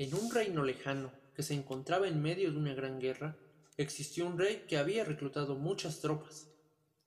En 0.00 0.14
un 0.14 0.30
reino 0.30 0.64
lejano 0.64 1.12
que 1.34 1.42
se 1.42 1.52
encontraba 1.52 2.08
en 2.08 2.22
medio 2.22 2.50
de 2.50 2.56
una 2.56 2.72
gran 2.72 3.00
guerra, 3.00 3.36
existió 3.76 4.26
un 4.26 4.38
rey 4.38 4.64
que 4.66 4.78
había 4.78 5.04
reclutado 5.04 5.56
muchas 5.56 6.00
tropas, 6.00 6.48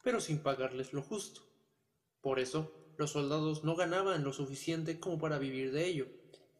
pero 0.03 0.21
sin 0.21 0.37
pagarles 0.37 0.93
lo 0.93 1.01
justo. 1.01 1.41
Por 2.21 2.37
eso, 2.37 2.71
los 2.97 3.09
soldados 3.09 3.63
no 3.63 3.75
ganaban 3.75 4.23
lo 4.23 4.31
suficiente 4.31 4.99
como 4.99 5.17
para 5.17 5.39
vivir 5.39 5.71
de 5.71 5.87
ello. 5.87 6.05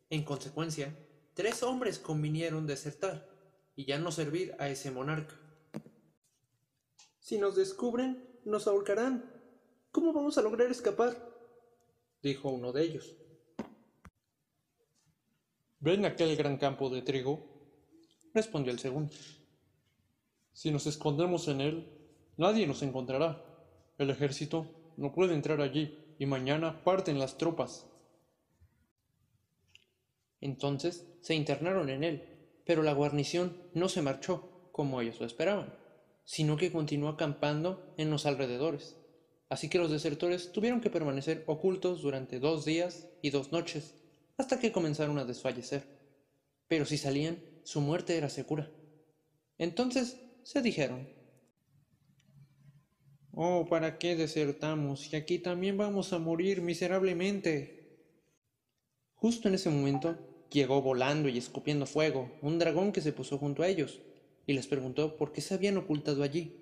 En 0.09 0.23
consecuencia, 0.23 0.97
tres 1.35 1.61
hombres 1.61 1.99
convinieron 1.99 2.65
desertar 2.65 3.29
y 3.75 3.85
ya 3.85 3.99
no 3.99 4.11
servir 4.11 4.55
a 4.57 4.69
ese 4.69 4.89
monarca. 4.89 5.39
Si 7.19 7.37
nos 7.37 7.55
descubren, 7.55 8.27
nos 8.43 8.65
ahorcarán. 8.65 9.31
¿Cómo 9.91 10.13
vamos 10.13 10.39
a 10.39 10.41
lograr 10.41 10.71
escapar? 10.71 11.15
dijo 12.23 12.49
uno 12.49 12.71
de 12.71 12.81
ellos. 12.81 13.17
¿Ven 15.83 16.05
aquel 16.05 16.37
gran 16.37 16.55
campo 16.55 16.89
de 16.89 17.01
trigo? 17.01 17.45
respondió 18.33 18.71
el 18.71 18.79
segundo. 18.79 19.11
Si 20.53 20.71
nos 20.71 20.87
escondemos 20.87 21.49
en 21.49 21.59
él, 21.59 21.91
nadie 22.37 22.65
nos 22.65 22.83
encontrará. 22.83 23.43
El 23.97 24.09
ejército 24.09 24.93
no 24.95 25.11
puede 25.11 25.33
entrar 25.33 25.59
allí 25.59 26.15
y 26.17 26.25
mañana 26.25 26.85
parten 26.85 27.19
las 27.19 27.37
tropas. 27.37 27.85
Entonces 30.39 31.05
se 31.19 31.35
internaron 31.35 31.89
en 31.89 32.05
él, 32.05 32.23
pero 32.65 32.81
la 32.81 32.93
guarnición 32.93 33.57
no 33.73 33.89
se 33.89 34.01
marchó, 34.01 34.69
como 34.71 35.01
ellos 35.01 35.19
lo 35.19 35.25
esperaban, 35.25 35.77
sino 36.23 36.55
que 36.55 36.71
continuó 36.71 37.09
acampando 37.09 37.93
en 37.97 38.09
los 38.09 38.25
alrededores. 38.25 38.95
Así 39.49 39.67
que 39.67 39.79
los 39.79 39.91
desertores 39.91 40.53
tuvieron 40.53 40.79
que 40.79 40.89
permanecer 40.89 41.43
ocultos 41.45 42.01
durante 42.01 42.39
dos 42.39 42.63
días 42.63 43.09
y 43.21 43.31
dos 43.31 43.51
noches 43.51 43.95
hasta 44.43 44.59
que 44.59 44.73
comenzaron 44.73 45.17
a 45.17 45.25
desfallecer. 45.25 45.83
Pero 46.67 46.85
si 46.85 46.97
salían, 46.97 47.41
su 47.63 47.79
muerte 47.79 48.17
era 48.17 48.29
segura. 48.29 48.69
Entonces 49.57 50.17
se 50.43 50.61
dijeron, 50.61 51.07
Oh, 53.31 53.65
¿para 53.67 53.97
qué 53.97 54.15
desertamos? 54.15 55.11
Y 55.11 55.15
aquí 55.15 55.39
también 55.39 55.77
vamos 55.77 56.13
a 56.13 56.19
morir 56.19 56.61
miserablemente. 56.61 58.05
Justo 59.15 59.47
en 59.47 59.55
ese 59.55 59.69
momento 59.69 60.45
llegó 60.51 60.81
volando 60.81 61.29
y 61.29 61.37
escupiendo 61.37 61.85
fuego 61.85 62.37
un 62.41 62.59
dragón 62.59 62.91
que 62.91 63.01
se 63.01 63.13
puso 63.13 63.37
junto 63.37 63.63
a 63.63 63.69
ellos 63.69 64.01
y 64.45 64.53
les 64.53 64.67
preguntó 64.67 65.15
por 65.15 65.31
qué 65.31 65.41
se 65.41 65.53
habían 65.53 65.77
ocultado 65.77 66.21
allí. 66.21 66.59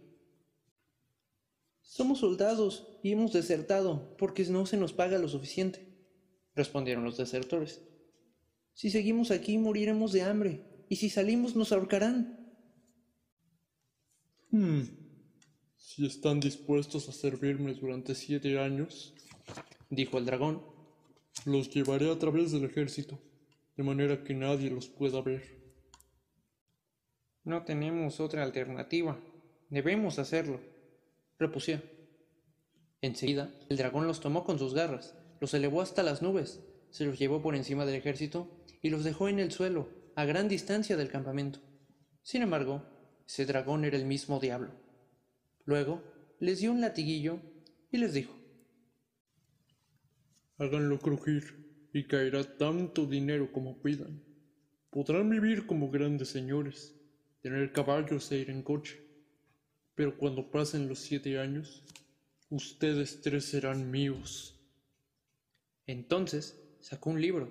Somos 1.81 2.19
soldados 2.19 2.87
y 3.01 3.11
hemos 3.11 3.33
desertado 3.33 4.15
porque 4.17 4.45
no 4.45 4.65
se 4.67 4.77
nos 4.77 4.93
paga 4.93 5.17
lo 5.17 5.27
suficiente 5.27 5.90
respondieron 6.55 7.03
los 7.03 7.17
desertores. 7.17 7.81
Si 8.73 8.89
seguimos 8.89 9.31
aquí 9.31 9.57
moriremos 9.57 10.11
de 10.11 10.23
hambre, 10.23 10.65
y 10.89 10.97
si 10.97 11.09
salimos 11.09 11.55
nos 11.55 11.71
ahorcarán. 11.71 12.37
Hmm. 14.49 14.81
Si 15.77 16.05
están 16.05 16.39
dispuestos 16.39 17.07
a 17.09 17.11
servirme 17.11 17.73
durante 17.73 18.15
siete 18.15 18.59
años, 18.59 19.13
dijo 19.89 20.17
el 20.17 20.25
dragón, 20.25 20.63
los 21.45 21.69
llevaré 21.69 22.11
a 22.11 22.19
través 22.19 22.51
del 22.51 22.65
ejército, 22.65 23.19
de 23.77 23.83
manera 23.83 24.23
que 24.23 24.33
nadie 24.33 24.69
los 24.69 24.87
pueda 24.87 25.21
ver. 25.21 25.61
No 27.43 27.63
tenemos 27.63 28.19
otra 28.19 28.43
alternativa. 28.43 29.19
Debemos 29.69 30.19
hacerlo, 30.19 30.59
repusieron. 31.39 31.83
Enseguida, 33.01 33.51
el 33.69 33.77
dragón 33.77 34.05
los 34.07 34.19
tomó 34.19 34.43
con 34.43 34.59
sus 34.59 34.73
garras 34.73 35.15
los 35.41 35.53
elevó 35.55 35.81
hasta 35.81 36.03
las 36.03 36.21
nubes, 36.21 36.61
se 36.91 37.03
los 37.03 37.17
llevó 37.17 37.41
por 37.41 37.55
encima 37.55 37.85
del 37.85 37.95
ejército 37.95 38.63
y 38.81 38.91
los 38.91 39.03
dejó 39.03 39.27
en 39.27 39.39
el 39.39 39.51
suelo, 39.51 39.89
a 40.15 40.23
gran 40.23 40.47
distancia 40.47 40.95
del 40.95 41.09
campamento. 41.09 41.59
Sin 42.21 42.43
embargo, 42.43 42.85
ese 43.27 43.47
dragón 43.47 43.83
era 43.83 43.97
el 43.97 44.05
mismo 44.05 44.39
diablo. 44.39 44.71
Luego 45.65 46.03
les 46.39 46.59
dio 46.59 46.71
un 46.71 46.79
latiguillo 46.79 47.39
y 47.91 47.97
les 47.97 48.13
dijo, 48.13 48.37
Háganlo 50.57 50.99
crujir 50.99 51.89
y 51.91 52.05
caerá 52.05 52.43
tanto 52.43 53.07
dinero 53.07 53.51
como 53.51 53.81
pidan. 53.81 54.23
Podrán 54.91 55.27
vivir 55.29 55.65
como 55.65 55.89
grandes 55.89 56.29
señores, 56.29 56.95
tener 57.41 57.71
caballos 57.71 58.31
e 58.31 58.37
ir 58.37 58.51
en 58.51 58.61
coche. 58.61 58.99
Pero 59.95 60.17
cuando 60.17 60.51
pasen 60.51 60.87
los 60.87 60.99
siete 60.99 61.39
años, 61.39 61.83
ustedes 62.49 63.21
tres 63.21 63.45
serán 63.45 63.89
míos. 63.89 64.60
Entonces 65.91 66.57
sacó 66.79 67.09
un 67.09 67.19
libro, 67.19 67.49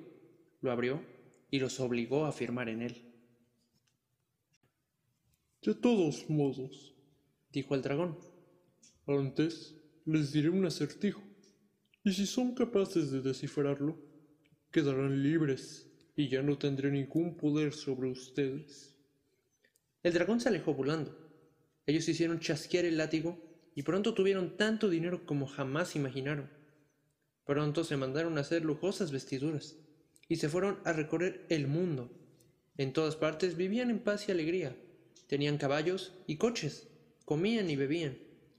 lo 0.62 0.72
abrió 0.72 1.02
y 1.50 1.58
los 1.58 1.78
obligó 1.78 2.24
a 2.24 2.32
firmar 2.32 2.70
en 2.70 2.80
él. 2.80 3.04
De 5.60 5.74
todos 5.74 6.30
modos, 6.30 6.96
dijo 7.52 7.74
el 7.74 7.82
dragón, 7.82 8.18
antes 9.06 9.76
les 10.06 10.32
diré 10.32 10.48
un 10.48 10.64
acertijo, 10.64 11.22
y 12.02 12.14
si 12.14 12.24
son 12.24 12.54
capaces 12.54 13.10
de 13.10 13.20
descifrarlo, 13.20 13.98
quedarán 14.70 15.22
libres 15.22 15.92
y 16.16 16.28
ya 16.28 16.40
no 16.40 16.56
tendré 16.56 16.90
ningún 16.90 17.36
poder 17.36 17.74
sobre 17.74 18.08
ustedes. 18.08 18.96
El 20.02 20.14
dragón 20.14 20.40
se 20.40 20.48
alejó 20.48 20.72
volando. 20.72 21.14
Ellos 21.84 22.08
hicieron 22.08 22.40
chasquear 22.40 22.86
el 22.86 22.96
látigo 22.96 23.38
y 23.74 23.82
pronto 23.82 24.14
tuvieron 24.14 24.56
tanto 24.56 24.88
dinero 24.88 25.26
como 25.26 25.46
jamás 25.46 25.94
imaginaron. 25.94 26.59
Pronto 27.50 27.82
se 27.82 27.96
mandaron 27.96 28.38
a 28.38 28.42
hacer 28.42 28.64
lujosas 28.64 29.10
vestiduras 29.10 29.74
y 30.28 30.36
se 30.36 30.48
fueron 30.48 30.78
a 30.84 30.92
recorrer 30.92 31.46
el 31.48 31.66
mundo. 31.66 32.08
En 32.76 32.92
todas 32.92 33.16
partes 33.16 33.56
vivían 33.56 33.90
en 33.90 33.98
paz 33.98 34.28
y 34.28 34.30
alegría. 34.30 34.76
Tenían 35.26 35.58
caballos 35.58 36.12
y 36.28 36.36
coches, 36.36 36.86
comían 37.24 37.68
y 37.68 37.74
bebían, 37.74 38.18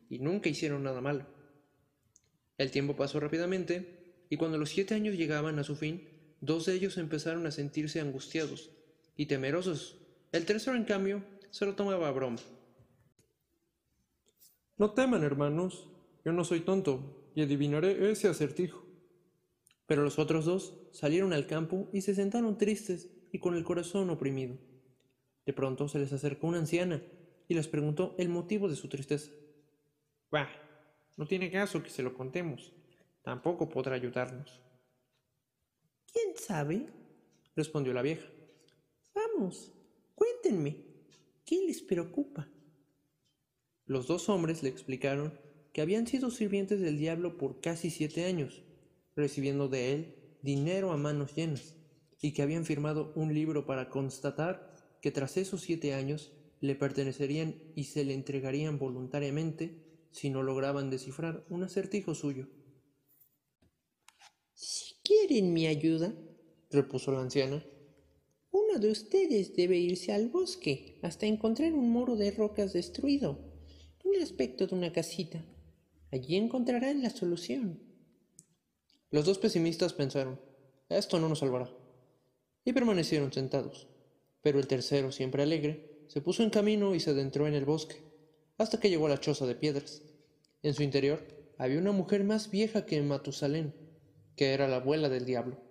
y 0.09 0.19
nunca 0.19 0.50
hicieron 0.50 0.84
nada 0.84 1.00
malo. 1.00 1.25
El 2.57 2.69
tiempo 2.72 2.97
pasó 2.97 3.22
rápidamente, 3.22 4.25
y 4.29 4.35
cuando 4.35 4.57
los 4.57 4.72
siete 4.72 4.94
años 4.94 5.16
llegaban 5.16 5.58
a 5.58 5.63
su 5.63 5.78
fin, 5.78 6.09
dos 6.41 6.66
de 6.66 6.73
ellos 6.73 6.97
empezaron 6.97 7.47
a 7.47 7.52
sentirse 7.52 8.02
angustiados 8.02 8.72
y 9.16 9.28
temerosos. 9.28 10.00
El 10.34 10.44
tercero, 10.44 10.75
en 10.75 10.84
cambio, 10.84 11.23
se 11.50 11.66
lo 11.66 11.75
tomaba 11.75 12.09
a 12.09 12.12
broma. 12.12 12.40
No 14.78 14.91
teman, 14.91 15.23
hermanos, 15.23 15.88
yo 16.25 16.34
no 16.34 16.44
soy 16.44 16.59
tonto, 16.59 17.20
y 17.35 17.41
adivinaré 17.41 18.11
ese 18.11 18.27
acertijo. 18.27 18.85
Pero 19.85 20.03
los 20.03 20.19
otros 20.19 20.45
dos 20.45 20.87
salieron 20.91 21.33
al 21.33 21.47
campo 21.47 21.89
y 21.91 22.01
se 22.01 22.15
sentaron 22.15 22.57
tristes 22.57 23.09
y 23.31 23.39
con 23.39 23.55
el 23.55 23.63
corazón 23.63 24.09
oprimido. 24.09 24.57
De 25.45 25.53
pronto 25.53 25.87
se 25.87 25.99
les 25.99 26.13
acercó 26.13 26.47
una 26.47 26.59
anciana 26.59 27.03
y 27.47 27.53
les 27.53 27.67
preguntó 27.67 28.15
el 28.17 28.29
motivo 28.29 28.69
de 28.69 28.75
su 28.75 28.87
tristeza. 28.87 29.31
Bah, 30.29 30.49
no 31.17 31.25
tiene 31.25 31.51
caso 31.51 31.83
que 31.83 31.89
se 31.89 32.03
lo 32.03 32.13
contemos. 32.13 32.73
Tampoco 33.21 33.69
podrá 33.69 33.95
ayudarnos. 33.95 34.61
¿Quién 36.11 36.35
sabe? 36.35 36.87
respondió 37.55 37.93
la 37.93 38.01
vieja. 38.01 38.27
Vamos, 39.13 39.73
cuéntenme, 40.15 40.85
¿qué 41.45 41.65
les 41.67 41.81
preocupa? 41.81 42.47
Los 43.85 44.07
dos 44.07 44.29
hombres 44.29 44.63
le 44.63 44.69
explicaron 44.69 45.37
que 45.73 45.81
habían 45.81 46.07
sido 46.07 46.31
sirvientes 46.31 46.79
del 46.81 46.97
diablo 46.97 47.37
por 47.37 47.61
casi 47.61 47.89
siete 47.89 48.25
años, 48.25 48.63
recibiendo 49.15 49.67
de 49.67 49.93
él 49.93 50.15
dinero 50.41 50.91
a 50.91 50.97
manos 50.97 51.35
llenas, 51.35 51.75
y 52.21 52.33
que 52.33 52.41
habían 52.41 52.65
firmado 52.65 53.13
un 53.15 53.33
libro 53.33 53.65
para 53.65 53.89
constatar 53.89 54.71
que 55.01 55.11
tras 55.11 55.37
esos 55.37 55.61
siete 55.61 55.93
años 55.93 56.31
le 56.59 56.75
pertenecerían 56.75 57.55
y 57.75 57.85
se 57.85 58.05
le 58.05 58.13
entregarían 58.13 58.77
voluntariamente 58.77 60.07
si 60.11 60.29
no 60.29 60.43
lograban 60.43 60.89
descifrar 60.89 61.45
un 61.49 61.63
acertijo 61.63 62.13
suyo. 62.13 62.47
Si 64.53 64.95
quieren 65.03 65.53
mi 65.53 65.65
ayuda, 65.65 66.13
repuso 66.69 67.11
la 67.11 67.21
anciana, 67.21 67.65
uno 68.51 68.79
de 68.79 68.91
ustedes 68.91 69.55
debe 69.55 69.78
irse 69.78 70.11
al 70.11 70.28
bosque 70.28 70.99
hasta 71.01 71.25
encontrar 71.25 71.73
un 71.73 71.90
muro 71.90 72.16
de 72.16 72.31
rocas 72.31 72.73
destruido, 72.73 73.40
con 73.97 74.13
el 74.13 74.22
aspecto 74.22 74.67
de 74.67 74.75
una 74.75 74.91
casita. 74.91 75.43
Allí 76.11 76.35
encontrarán 76.35 77.02
la 77.02 77.09
solución. 77.09 77.79
Los 79.11 79.25
dos 79.25 79.37
pesimistas 79.37 79.93
pensaron, 79.93 80.41
esto 80.90 81.19
no 81.19 81.29
nos 81.29 81.40
salvará, 81.40 81.69
y 82.66 82.73
permanecieron 82.73 83.31
sentados. 83.31 83.87
Pero 84.41 84.59
el 84.59 84.67
tercero, 84.67 85.13
siempre 85.13 85.43
alegre, 85.43 86.05
se 86.08 86.19
puso 86.19 86.43
en 86.43 86.49
camino 86.49 86.96
y 86.96 86.99
se 86.99 87.11
adentró 87.11 87.47
en 87.47 87.53
el 87.53 87.63
bosque, 87.63 87.96
hasta 88.58 88.79
que 88.79 88.90
llegó 88.90 89.05
a 89.05 89.09
la 89.09 89.19
choza 89.19 89.46
de 89.46 89.55
piedras. 89.55 90.02
En 90.63 90.73
su 90.73 90.84
interior 90.84 91.25
había 91.58 91.79
una 91.79 91.93
mujer 91.93 92.25
más 92.25 92.52
vieja 92.52 92.85
que 92.85 93.02
Matusalén, 93.02 93.73
que 94.35 94.53
era 94.53 94.67
la 94.67 94.78
abuela 94.78 95.08
del 95.08 95.25
diablo, 95.25 95.61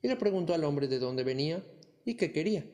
y 0.00 0.06
le 0.06 0.16
preguntó 0.16 0.54
al 0.54 0.62
hombre 0.62 0.86
de 0.86 1.00
dónde 1.00 1.24
venía 1.24 1.64
y 2.04 2.14
qué 2.14 2.30
quería. 2.30 2.64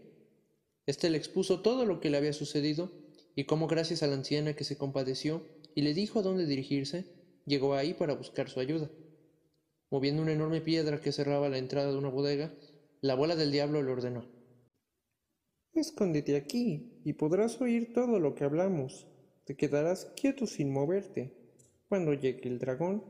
Este 0.84 1.08
le 1.08 1.16
expuso 1.16 1.60
todo 1.62 1.86
lo 1.86 2.00
que 2.00 2.10
le 2.10 2.18
había 2.18 2.34
sucedido 2.34 2.92
y 3.34 3.44
cómo 3.44 3.66
gracias 3.66 4.02
a 4.02 4.06
la 4.08 4.14
anciana 4.14 4.54
que 4.54 4.64
se 4.64 4.76
compadeció 4.76 5.42
y 5.74 5.82
le 5.82 5.94
dijo 5.94 6.20
a 6.20 6.22
dónde 6.22 6.46
dirigirse, 6.46 7.04
llegó 7.46 7.74
ahí 7.74 7.94
para 7.94 8.14
buscar 8.14 8.48
su 8.48 8.60
ayuda. 8.60 8.90
Moviendo 9.90 10.22
una 10.22 10.32
enorme 10.32 10.60
piedra 10.60 11.00
que 11.00 11.12
cerraba 11.12 11.48
la 11.48 11.58
entrada 11.58 11.90
de 11.90 11.98
una 11.98 12.08
bodega, 12.08 12.54
la 13.00 13.14
abuela 13.14 13.36
del 13.36 13.52
diablo 13.52 13.82
le 13.82 13.92
ordenó, 13.92 14.24
Escóndete 15.72 16.34
aquí 16.34 17.00
y 17.04 17.12
podrás 17.12 17.60
oír 17.60 17.92
todo 17.92 18.18
lo 18.18 18.34
que 18.34 18.44
hablamos. 18.44 19.06
Te 19.44 19.56
quedarás 19.56 20.12
quieto 20.16 20.46
sin 20.46 20.72
moverte. 20.72 21.32
Cuando 21.88 22.12
llegue 22.14 22.48
el 22.48 22.58
dragón, 22.58 23.04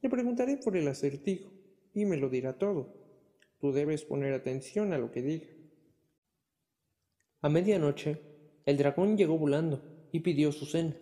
le 0.00 0.08
preguntaré 0.08 0.56
por 0.56 0.76
el 0.76 0.88
acertijo 0.88 1.52
y 1.92 2.06
me 2.06 2.16
lo 2.16 2.30
dirá 2.30 2.58
todo. 2.58 2.94
Tú 3.58 3.72
debes 3.72 4.04
poner 4.04 4.32
atención 4.32 4.92
a 4.92 4.98
lo 4.98 5.10
que 5.10 5.22
diga. 5.22 5.46
A 7.42 7.50
medianoche, 7.50 8.22
el 8.64 8.78
dragón 8.78 9.18
llegó 9.18 9.36
volando 9.36 10.08
y 10.10 10.20
pidió 10.20 10.50
su 10.50 10.64
cena. 10.64 10.96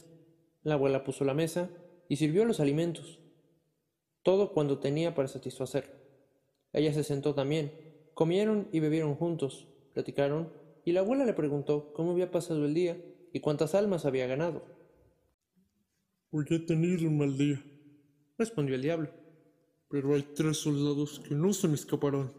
La 0.63 0.75
abuela 0.75 1.05
puso 1.05 1.25
la 1.25 1.35
mesa 1.35 1.71
y 2.09 2.17
sirvió 2.17 2.45
los 2.45 2.61
alimentos, 2.61 3.19
todo 4.23 4.53
cuando 4.53 4.79
tenía 4.79 5.15
para 5.15 5.29
satisfacer. 5.29 6.03
Ella 6.73 6.93
se 6.93 7.05
sentó 7.05 7.35
también, 7.35 7.73
comieron 8.15 8.69
y 8.73 8.81
bebieron 8.81 9.15
juntos, 9.15 9.67
platicaron, 9.93 10.53
y 10.85 10.93
la 10.93 11.01
abuela 11.01 11.25
le 11.25 11.33
preguntó 11.33 11.93
cómo 11.93 12.13
había 12.13 12.31
pasado 12.31 12.65
el 12.65 12.75
día 12.75 12.97
y 13.33 13.41
cuántas 13.41 13.75
almas 13.75 14.05
había 14.05 14.27
ganado. 14.27 14.63
Hoy 16.31 16.47
he 16.51 16.59
tenido 16.61 17.09
un 17.09 17.19
mal 17.19 17.37
día, 17.37 17.63
respondió 18.39 18.75
el 18.75 18.83
diablo. 18.83 19.11
Pero 19.89 20.15
hay 20.15 20.23
tres 20.23 20.57
soldados 20.57 21.21
que 21.21 21.35
no 21.35 21.53
se 21.53 21.69
me 21.69 21.75
escaparán. 21.75 22.33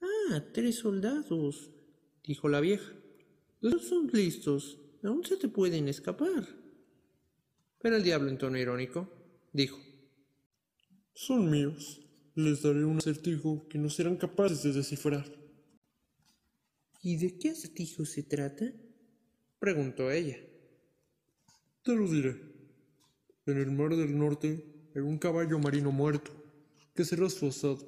Ah, 0.00 0.42
tres 0.52 0.80
soldados, 0.80 1.70
dijo 2.24 2.48
la 2.48 2.58
vieja. 2.58 2.92
Los 3.60 3.86
son 3.86 4.10
listos, 4.12 4.80
aún 5.08 5.24
se 5.24 5.36
te 5.36 5.48
pueden 5.48 5.88
escapar. 5.88 6.46
Pero 7.80 7.96
el 7.96 8.02
diablo 8.02 8.30
en 8.30 8.38
tono 8.38 8.58
irónico 8.58 9.08
dijo, 9.52 9.78
Son 11.14 11.50
míos. 11.50 12.02
Les 12.34 12.60
daré 12.60 12.84
un 12.84 12.98
acertijo 12.98 13.66
que 13.66 13.78
no 13.78 13.88
serán 13.88 14.16
capaces 14.16 14.62
de 14.62 14.72
descifrar. 14.74 15.24
¿Y 17.02 17.16
de 17.16 17.38
qué 17.38 17.50
acertijo 17.50 18.04
se 18.04 18.24
trata? 18.24 18.66
preguntó 19.58 20.10
ella. 20.10 20.36
Te 21.82 21.94
lo 21.94 22.06
diré. 22.10 22.36
En 23.46 23.56
el 23.56 23.70
mar 23.70 23.96
del 23.96 24.18
norte 24.18 24.90
hay 24.94 25.02
un 25.02 25.18
caballo 25.18 25.58
marino 25.58 25.92
muerto, 25.92 26.32
que 26.94 27.04
será 27.04 27.30
su 27.30 27.46
asado, 27.46 27.78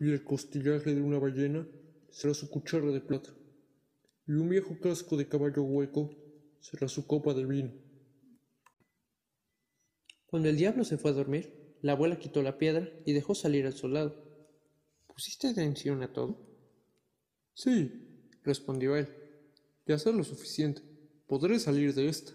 y 0.00 0.10
el 0.10 0.24
costillaje 0.24 0.94
de 0.94 1.02
una 1.02 1.18
ballena 1.18 1.68
será 2.10 2.32
su 2.32 2.48
cuchara 2.48 2.90
de 2.90 3.00
plata, 3.00 3.30
y 4.26 4.32
un 4.32 4.48
viejo 4.48 4.78
casco 4.80 5.16
de 5.16 5.28
caballo 5.28 5.62
hueco 5.62 6.10
será 6.60 6.88
su 6.88 7.06
copa 7.06 7.34
de 7.34 7.44
vino. 7.44 7.72
Cuando 10.26 10.48
el 10.48 10.56
diablo 10.56 10.84
se 10.84 10.98
fue 10.98 11.10
a 11.10 11.14
dormir, 11.14 11.76
la 11.80 11.92
abuela 11.92 12.18
quitó 12.18 12.42
la 12.42 12.58
piedra 12.58 12.90
y 13.06 13.12
dejó 13.12 13.34
salir 13.34 13.66
al 13.66 13.72
soldado. 13.72 14.24
¿Pusiste 15.06 15.48
atención 15.48 16.02
a 16.02 16.12
todo? 16.12 16.38
Sí, 17.54 18.28
respondió 18.42 18.96
él. 18.96 19.08
De 19.86 19.94
hacer 19.94 20.14
lo 20.14 20.24
suficiente, 20.24 20.82
podré 21.26 21.58
salir 21.58 21.94
de 21.94 22.08
esta. 22.08 22.32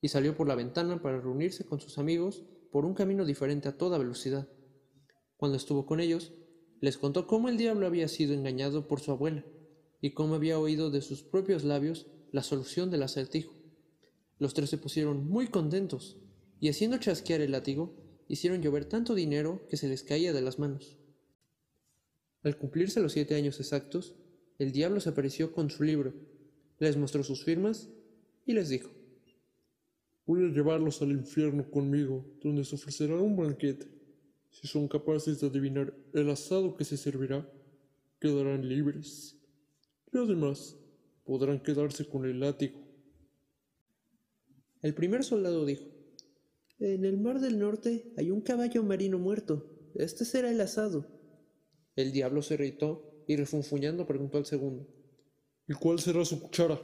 Y 0.00 0.08
salió 0.08 0.36
por 0.36 0.48
la 0.48 0.54
ventana 0.54 1.02
para 1.02 1.20
reunirse 1.20 1.64
con 1.64 1.80
sus 1.80 1.98
amigos 1.98 2.44
por 2.72 2.84
un 2.84 2.94
camino 2.94 3.24
diferente 3.24 3.68
a 3.68 3.76
toda 3.76 3.98
velocidad. 3.98 4.48
Cuando 5.36 5.56
estuvo 5.56 5.86
con 5.86 6.00
ellos, 6.00 6.32
les 6.80 6.96
contó 6.96 7.26
cómo 7.26 7.48
el 7.48 7.56
diablo 7.56 7.86
había 7.86 8.08
sido 8.08 8.34
engañado 8.34 8.88
por 8.88 9.00
su 9.00 9.10
abuela 9.10 9.44
y 10.00 10.12
cómo 10.12 10.34
había 10.34 10.58
oído 10.58 10.90
de 10.90 11.00
sus 11.00 11.22
propios 11.22 11.64
labios 11.64 12.06
la 12.32 12.42
solución 12.42 12.90
del 12.90 13.02
acertijo. 13.02 13.54
Los 14.38 14.54
tres 14.54 14.70
se 14.70 14.78
pusieron 14.78 15.28
muy 15.28 15.48
contentos 15.48 16.16
y 16.60 16.68
haciendo 16.68 16.98
chasquear 16.98 17.40
el 17.40 17.52
látigo, 17.52 17.94
hicieron 18.28 18.62
llover 18.62 18.84
tanto 18.84 19.14
dinero 19.14 19.66
que 19.68 19.76
se 19.76 19.88
les 19.88 20.02
caía 20.02 20.32
de 20.32 20.42
las 20.42 20.58
manos. 20.58 20.98
Al 22.42 22.56
cumplirse 22.56 23.00
los 23.00 23.12
siete 23.12 23.34
años 23.34 23.58
exactos, 23.60 24.14
el 24.58 24.72
diablo 24.72 25.00
se 25.00 25.08
apareció 25.08 25.52
con 25.52 25.70
su 25.70 25.82
libro, 25.82 26.14
les 26.78 26.96
mostró 26.96 27.22
sus 27.22 27.44
firmas 27.44 27.88
y 28.46 28.52
les 28.52 28.68
dijo, 28.68 28.90
Voy 30.28 30.44
a 30.44 30.52
llevarlos 30.52 31.00
al 31.00 31.10
infierno 31.12 31.70
conmigo, 31.70 32.22
donde 32.42 32.62
se 32.62 32.74
ofrecerá 32.74 33.16
un 33.16 33.34
banquete. 33.34 33.86
Si 34.50 34.68
son 34.68 34.86
capaces 34.86 35.40
de 35.40 35.46
adivinar 35.46 35.94
el 36.12 36.28
asado 36.28 36.76
que 36.76 36.84
se 36.84 36.98
servirá, 36.98 37.50
quedarán 38.20 38.68
libres. 38.68 39.38
Y 40.12 40.18
además, 40.18 40.76
podrán 41.28 41.60
quedarse 41.60 42.08
con 42.08 42.24
el 42.24 42.40
látigo. 42.40 42.80
El 44.80 44.94
primer 44.94 45.22
soldado 45.22 45.66
dijo, 45.66 45.84
En 46.78 47.04
el 47.04 47.18
mar 47.18 47.38
del 47.38 47.58
norte 47.58 48.14
hay 48.16 48.30
un 48.30 48.40
caballo 48.40 48.82
marino 48.82 49.18
muerto. 49.18 49.92
Este 49.94 50.24
será 50.24 50.50
el 50.50 50.58
asado. 50.62 51.06
El 51.96 52.12
diablo 52.12 52.40
se 52.40 52.54
irritó 52.54 53.22
y 53.26 53.36
refunfuñando 53.36 54.06
preguntó 54.06 54.38
al 54.38 54.46
segundo, 54.46 54.88
¿Y 55.68 55.74
cuál 55.74 55.98
será 55.98 56.24
su 56.24 56.40
cuchara? 56.40 56.80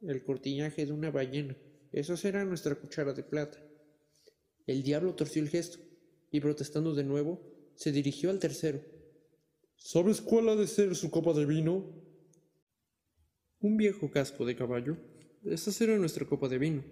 El 0.00 0.22
cortiñaje 0.22 0.86
de 0.86 0.92
una 0.92 1.10
ballena. 1.10 1.56
Esa 1.90 2.16
será 2.16 2.44
nuestra 2.44 2.76
cuchara 2.76 3.12
de 3.12 3.24
plata. 3.24 3.58
El 4.68 4.84
diablo 4.84 5.16
torció 5.16 5.42
el 5.42 5.48
gesto 5.48 5.80
y 6.30 6.38
protestando 6.38 6.94
de 6.94 7.02
nuevo, 7.02 7.42
se 7.74 7.90
dirigió 7.90 8.30
al 8.30 8.38
tercero. 8.38 8.80
¿Sabes 9.74 10.20
cuál 10.20 10.50
ha 10.50 10.54
de 10.54 10.68
ser 10.68 10.94
su 10.94 11.10
copa 11.10 11.32
de 11.32 11.46
vino? 11.46 12.09
Un 13.62 13.76
viejo 13.76 14.10
casco 14.10 14.46
de 14.46 14.56
caballo. 14.56 14.96
Será 15.56 15.98
nuestra 15.98 16.26
copa 16.26 16.48
de 16.48 16.56
vino. 16.56 16.82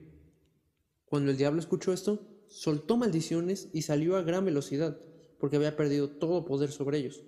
Cuando 1.07 1.31
el 1.31 1.39
diablo 1.39 1.61
escuchó 1.61 1.95
esto, 1.95 2.45
soltó 2.47 2.99
maldiciones 2.99 3.71
y 3.73 3.83
salió 3.83 4.17
a 4.17 4.23
gran 4.23 4.45
velocidad, 4.45 5.01
porque 5.41 5.57
había 5.57 5.77
perdido 5.77 6.11
todo 6.11 6.45
poder 6.45 6.71
sobre 6.71 6.99
ellos. 6.99 7.25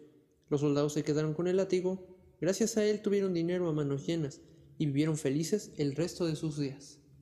Los 0.51 0.61
soldados 0.61 0.93
se 0.93 1.05
quedaron 1.05 1.33
con 1.33 1.47
el 1.47 1.57
látigo, 1.57 2.19
gracias 2.39 2.77
a 2.77 2.85
él 2.85 3.01
tuvieron 3.01 3.33
dinero 3.33 3.67
a 3.67 3.73
manos 3.73 4.07
llenas 4.07 4.43
y 4.77 4.85
vivieron 4.85 5.17
felices 5.17 5.73
el 5.79 5.97
resto 5.97 6.27
de 6.27 6.37
sus 6.37 6.59
días. 6.59 7.00